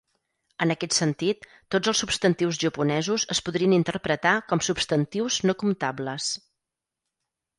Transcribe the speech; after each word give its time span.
En 0.65 0.73
aquest 0.75 0.95
sentit, 0.99 1.43
tots 1.75 1.91
els 1.91 1.99
substantius 2.03 2.61
japonesos 2.63 3.27
es 3.35 3.41
podrien 3.49 3.77
interpretar 3.77 4.33
com 4.53 4.65
substantius 4.69 5.37
no 5.51 5.57
comptables. 5.65 6.33